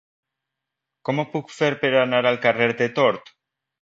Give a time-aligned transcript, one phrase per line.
[1.09, 3.35] Com ho puc fer per anar al carrer de Tort?